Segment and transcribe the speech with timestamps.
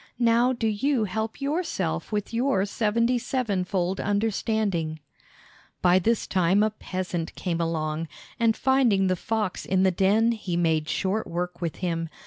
[0.17, 4.99] Now do you help yourself with your seventy sevenfold understanding."
[5.83, 8.07] By this time a peasant came along,
[8.39, 12.09] and finding the fox in the den he made short work with him.